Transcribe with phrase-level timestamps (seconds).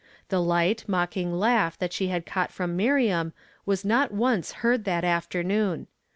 [0.29, 3.33] The light, mocking laugh that she had caught from Miriam
[3.67, 5.85] was not once heard that afternoon.